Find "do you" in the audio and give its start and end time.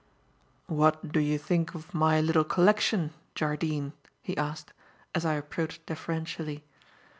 1.11-1.37